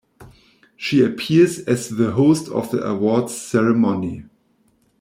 [0.75, 4.23] She appears as the host of the awards ceremony.